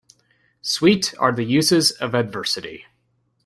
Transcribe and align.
Sweet 0.63 1.13
are 1.19 1.31
the 1.31 1.43
uses 1.43 1.91
of 1.91 2.15
adversity 2.15 2.87